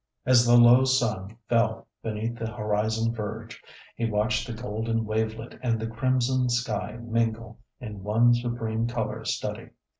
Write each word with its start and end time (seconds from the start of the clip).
As 0.25 0.47
the 0.47 0.57
low 0.57 0.83
sun 0.83 1.37
fell 1.47 1.85
beneath 2.01 2.35
the 2.39 2.51
horizon 2.51 3.13
verge, 3.13 3.61
he 3.95 4.09
watched 4.09 4.47
the 4.47 4.53
golden 4.53 5.05
wavelet 5.05 5.59
and 5.61 5.79
the 5.79 5.85
crimson 5.85 6.49
sky 6.49 6.97
mingle 6.99 7.59
in 7.79 8.01
one 8.01 8.33
supreme 8.33 8.87
colour 8.87 9.23
study. 9.25 9.69